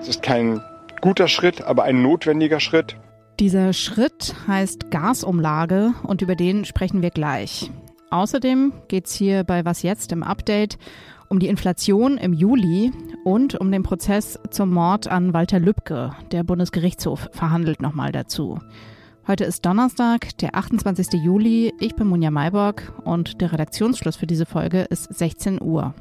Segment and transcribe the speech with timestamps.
[0.00, 0.60] Es ist kein
[1.00, 2.96] guter Schritt, aber ein notwendiger Schritt.
[3.40, 7.72] Dieser Schritt heißt Gasumlage und über den sprechen wir gleich.
[8.10, 10.78] Außerdem geht es hier bei Was jetzt im Update
[11.28, 12.92] um die Inflation im Juli
[13.24, 16.12] und um den Prozess zum Mord an Walter Lübcke.
[16.30, 18.60] Der Bundesgerichtshof verhandelt nochmal dazu.
[19.28, 21.14] Heute ist Donnerstag, der 28.
[21.14, 21.74] Juli.
[21.80, 25.94] Ich bin Munja Mayborg und der Redaktionsschluss für diese Folge ist 16 Uhr.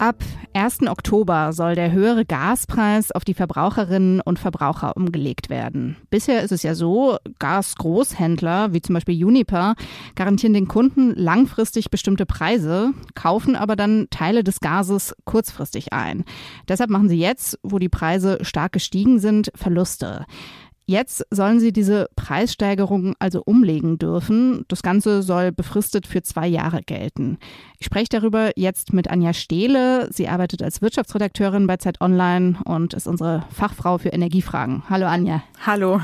[0.00, 0.86] Ab 1.
[0.88, 5.98] Oktober soll der höhere Gaspreis auf die Verbraucherinnen und Verbraucher umgelegt werden.
[6.08, 9.74] Bisher ist es ja so, Gasgroßhändler wie zum Beispiel Uniper
[10.14, 16.24] garantieren den Kunden langfristig bestimmte Preise, kaufen aber dann Teile des Gases kurzfristig ein.
[16.66, 20.24] Deshalb machen sie jetzt, wo die Preise stark gestiegen sind, Verluste.
[20.90, 24.64] Jetzt sollen sie diese Preissteigerung also umlegen dürfen.
[24.66, 27.38] Das Ganze soll befristet für zwei Jahre gelten.
[27.78, 30.12] Ich spreche darüber jetzt mit Anja Stehle.
[30.12, 34.82] Sie arbeitet als Wirtschaftsredakteurin bei Zeit Online und ist unsere Fachfrau für Energiefragen.
[34.90, 35.44] Hallo Anja.
[35.64, 36.00] Hallo.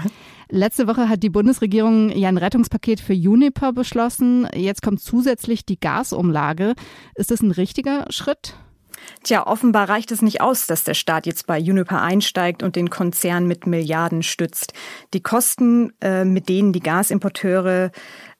[0.51, 4.47] Letzte Woche hat die Bundesregierung ja ein Rettungspaket für Uniper beschlossen.
[4.55, 6.75] Jetzt kommt zusätzlich die Gasumlage.
[7.17, 8.55] Ist das ein richtiger Schritt?
[9.23, 12.91] Tja, offenbar reicht es nicht aus, dass der Staat jetzt bei Uniper einsteigt und den
[12.91, 14.73] Konzern mit Milliarden stützt.
[15.15, 17.91] Die Kosten, äh, mit denen die Gasimporteure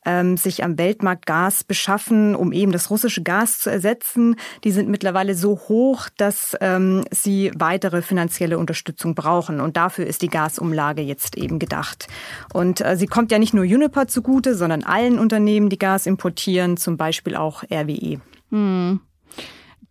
[0.07, 4.89] ähm, sich am Weltmarkt Gas beschaffen, um eben das russische Gas zu ersetzen, die sind
[4.89, 9.61] mittlerweile so hoch, dass ähm, sie weitere finanzielle Unterstützung brauchen.
[9.61, 12.07] Und dafür ist die Gasumlage jetzt eben gedacht.
[12.55, 16.77] Und äh, sie kommt ja nicht nur Uniper zugute, sondern allen Unternehmen, die Gas importieren,
[16.77, 18.21] zum Beispiel auch RWE.
[18.51, 19.01] Hm.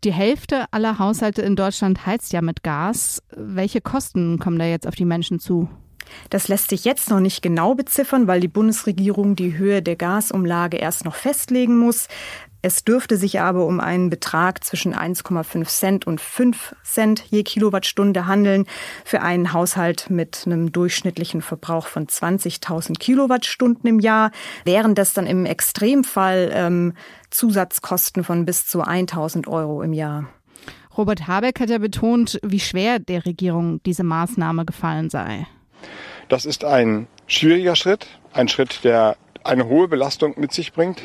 [0.06, 3.24] Die Hälfte aller Haushalte in Deutschland heizt ja mit Gas.
[3.36, 5.68] Welche Kosten kommen da jetzt auf die Menschen zu?
[6.30, 10.78] Das lässt sich jetzt noch nicht genau beziffern, weil die Bundesregierung die Höhe der Gasumlage
[10.78, 12.08] erst noch festlegen muss.
[12.66, 18.26] Es dürfte sich aber um einen Betrag zwischen 1,5 Cent und 5 Cent je Kilowattstunde
[18.26, 18.66] handeln
[19.04, 24.32] für einen Haushalt mit einem durchschnittlichen Verbrauch von 20.000 Kilowattstunden im Jahr,
[24.64, 26.94] während das dann im Extremfall ähm,
[27.30, 30.28] Zusatzkosten von bis zu 1.000 Euro im Jahr.
[30.98, 35.46] Robert Habeck hat ja betont, wie schwer der Regierung diese Maßnahme gefallen sei.
[36.30, 41.04] Das ist ein schwieriger Schritt, ein Schritt, der eine hohe Belastung mit sich bringt.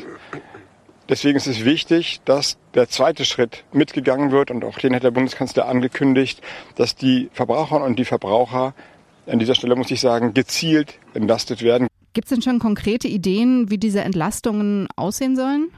[1.09, 5.11] Deswegen ist es wichtig, dass der zweite Schritt mitgegangen wird und auch den hat der
[5.11, 6.41] Bundeskanzler angekündigt,
[6.75, 8.73] dass die Verbraucherinnen und die Verbraucher
[9.27, 11.87] an dieser Stelle muss ich sagen, gezielt entlastet werden.
[12.13, 15.69] Gibt es denn schon konkrete Ideen, wie diese Entlastungen aussehen sollen?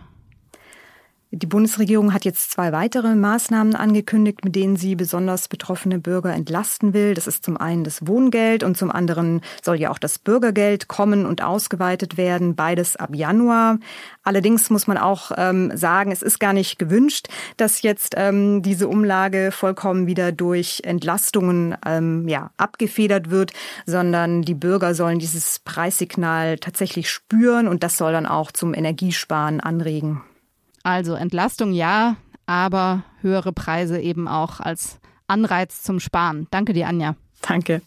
[1.35, 6.93] Die Bundesregierung hat jetzt zwei weitere Maßnahmen angekündigt, mit denen sie besonders betroffene Bürger entlasten
[6.93, 7.15] will.
[7.15, 11.25] Das ist zum einen das Wohngeld und zum anderen soll ja auch das Bürgergeld kommen
[11.25, 12.53] und ausgeweitet werden.
[12.53, 13.79] Beides ab Januar.
[14.21, 18.87] Allerdings muss man auch ähm, sagen, es ist gar nicht gewünscht, dass jetzt ähm, diese
[18.87, 23.53] Umlage vollkommen wieder durch Entlastungen ähm, ja, abgefedert wird,
[23.87, 29.59] sondern die Bürger sollen dieses Preissignal tatsächlich spüren und das soll dann auch zum Energiesparen
[29.59, 30.21] anregen.
[30.83, 36.47] Also Entlastung ja, aber höhere Preise eben auch als Anreiz zum Sparen.
[36.51, 37.15] Danke dir, Anja.
[37.41, 37.81] Danke.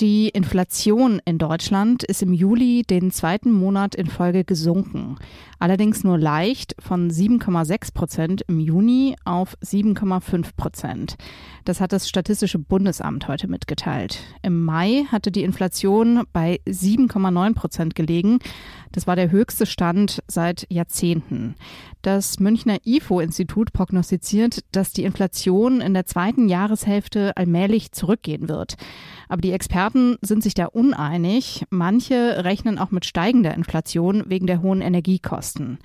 [0.00, 5.16] Die Inflation in Deutschland ist im Juli den zweiten Monat in Folge gesunken.
[5.58, 11.16] Allerdings nur leicht von 7,6 Prozent im Juni auf 7,5 Prozent.
[11.64, 14.20] Das hat das Statistische Bundesamt heute mitgeteilt.
[14.42, 18.38] Im Mai hatte die Inflation bei 7,9 Prozent gelegen.
[18.92, 21.56] Das war der höchste Stand seit Jahrzehnten.
[22.02, 28.76] Das Münchner IFO-Institut prognostiziert, dass die Inflation in der zweiten Jahreshälfte allmählich zurückgehen wird.
[29.28, 29.87] Aber die Experten
[30.22, 31.64] sind sich da uneinig.
[31.70, 35.78] Manche rechnen auch mit steigender Inflation wegen der hohen Energiekosten.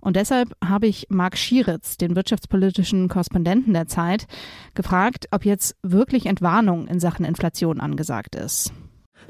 [0.00, 4.26] Und deshalb habe ich Marc Schieritz, den wirtschaftspolitischen Korrespondenten der Zeit,
[4.74, 8.72] gefragt, ob jetzt wirklich Entwarnung in Sachen Inflation angesagt ist.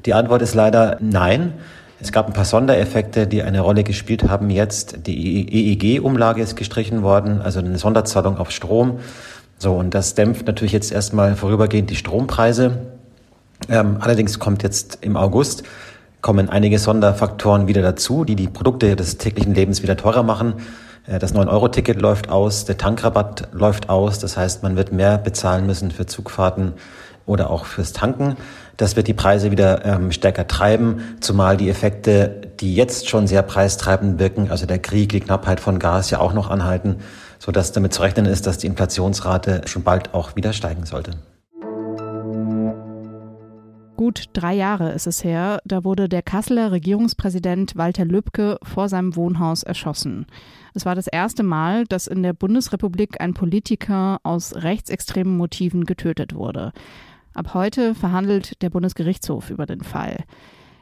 [0.05, 1.53] Die Antwort ist leider nein.
[1.99, 4.51] Es gab ein paar Sondereffekte, die eine Rolle gespielt haben.
[4.51, 8.99] Jetzt die EEG-Umlage ist gestrichen worden, also eine Sonderzahlung auf Strom.
[9.57, 12.96] So, und das dämpft natürlich jetzt erstmal vorübergehend die Strompreise.
[13.69, 15.63] Ähm, allerdings kommt jetzt im August
[16.21, 20.55] kommen einige Sonderfaktoren wieder dazu, die die Produkte des täglichen Lebens wieder teurer machen.
[21.05, 24.19] Äh, das 9-Euro-Ticket läuft aus, der Tankrabatt läuft aus.
[24.19, 26.73] Das heißt, man wird mehr bezahlen müssen für Zugfahrten
[27.25, 28.35] oder auch fürs Tanken.
[28.77, 33.41] Das wird die Preise wieder ähm, stärker treiben, zumal die Effekte, die jetzt schon sehr
[33.41, 36.97] preistreibend wirken, also der Krieg, die Knappheit von Gas ja auch noch anhalten,
[37.39, 41.11] sodass damit zu rechnen ist, dass die Inflationsrate schon bald auch wieder steigen sollte.
[43.97, 49.15] Gut drei Jahre ist es her, da wurde der Kasseler Regierungspräsident Walter Lübcke vor seinem
[49.15, 50.27] Wohnhaus erschossen.
[50.75, 56.35] Es war das erste Mal, dass in der Bundesrepublik ein Politiker aus rechtsextremen Motiven getötet
[56.35, 56.73] wurde.
[57.33, 60.25] Ab heute verhandelt der Bundesgerichtshof über den Fall.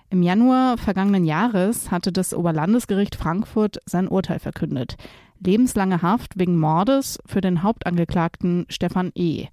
[0.09, 4.97] Im Januar vergangenen Jahres hatte das Oberlandesgericht Frankfurt sein Urteil verkündet.
[5.39, 9.47] Lebenslange Haft wegen Mordes für den Hauptangeklagten Stefan E.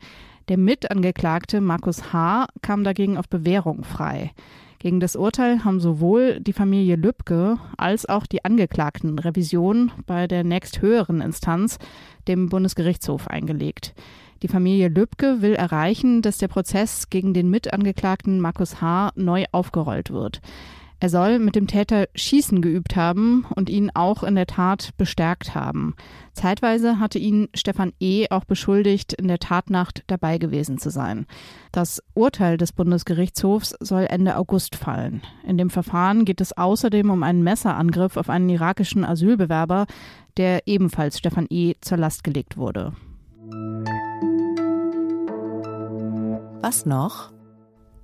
[0.48, 2.46] Der Mitangeklagte Markus H.
[2.62, 4.32] kam dagegen auf Bewährung frei.
[4.80, 10.42] Gegen das Urteil haben sowohl die Familie Lübcke als auch die Angeklagten Revision bei der
[10.42, 11.78] nächsthöheren Instanz,
[12.26, 13.94] dem Bundesgerichtshof, eingelegt.
[14.42, 19.12] Die Familie Lübcke will erreichen, dass der Prozess gegen den Mitangeklagten Markus H.
[19.14, 20.40] neu aufgerollt wird.
[21.02, 25.52] Er soll mit dem Täter Schießen geübt haben und ihn auch in der Tat bestärkt
[25.52, 25.96] haben.
[26.32, 28.28] Zeitweise hatte ihn Stefan E.
[28.30, 31.26] auch beschuldigt, in der Tatnacht dabei gewesen zu sein.
[31.72, 35.22] Das Urteil des Bundesgerichtshofs soll Ende August fallen.
[35.44, 39.86] In dem Verfahren geht es außerdem um einen Messerangriff auf einen irakischen Asylbewerber,
[40.36, 41.74] der ebenfalls Stefan E.
[41.80, 42.92] zur Last gelegt wurde.
[46.62, 47.32] Was noch?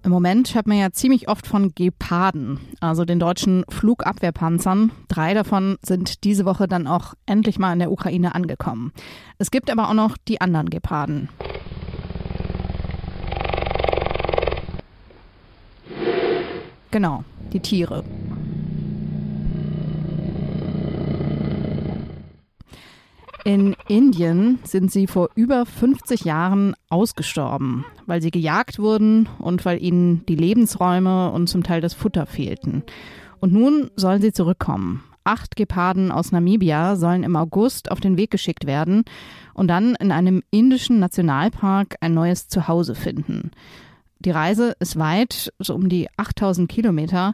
[0.09, 4.91] Im Moment hört man ja ziemlich oft von Geparden, also den deutschen Flugabwehrpanzern.
[5.07, 8.91] Drei davon sind diese Woche dann auch endlich mal in der Ukraine angekommen.
[9.37, 11.29] Es gibt aber auch noch die anderen Geparden.
[16.91, 17.23] Genau,
[17.53, 18.03] die Tiere.
[23.49, 29.83] In Indien sind sie vor über 50 Jahren ausgestorben, weil sie gejagt wurden und weil
[29.83, 32.83] ihnen die Lebensräume und zum Teil das Futter fehlten.
[33.41, 35.03] Und nun sollen sie zurückkommen.
[35.25, 39.05] Acht Geparden aus Namibia sollen im August auf den Weg geschickt werden
[39.55, 43.53] und dann in einem indischen Nationalpark ein neues Zuhause finden.
[44.19, 47.33] Die Reise ist weit, so um die 8000 Kilometer,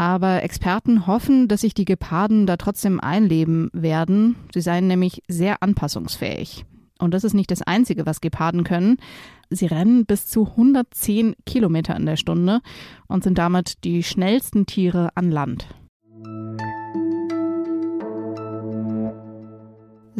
[0.00, 4.34] aber Experten hoffen, dass sich die Geparden da trotzdem einleben werden.
[4.54, 6.64] Sie seien nämlich sehr anpassungsfähig.
[6.98, 8.96] Und das ist nicht das Einzige, was Geparden können.
[9.50, 12.60] Sie rennen bis zu 110 Kilometer in der Stunde
[13.08, 15.66] und sind damit die schnellsten Tiere an Land.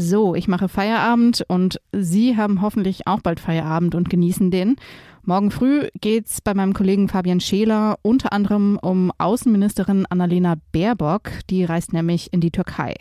[0.00, 4.76] So, ich mache Feierabend und Sie haben hoffentlich auch bald Feierabend und genießen den.
[5.24, 11.30] Morgen früh geht's bei meinem Kollegen Fabian Scheler unter anderem um Außenministerin Annalena Baerbock.
[11.50, 12.94] Die reist nämlich in die Türkei.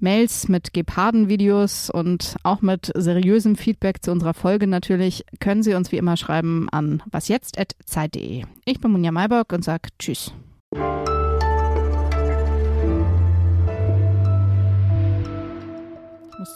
[0.00, 5.92] Mails mit Geparden-Videos und auch mit seriösem Feedback zu unserer Folge natürlich können Sie uns
[5.92, 8.42] wie immer schreiben an wasjetzt.zeit.de.
[8.64, 10.34] Ich bin Munja Maybock und sage Tschüss.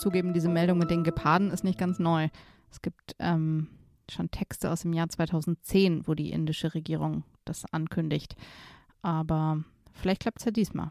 [0.00, 2.28] Zugeben, diese Meldung mit den Geparden ist nicht ganz neu.
[2.70, 3.68] Es gibt ähm,
[4.10, 8.36] schon Texte aus dem Jahr 2010, wo die indische Regierung das ankündigt.
[9.02, 9.62] Aber
[9.92, 10.90] vielleicht klappt es ja diesmal.